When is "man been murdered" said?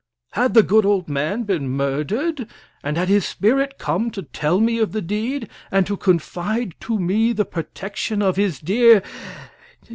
1.09-2.47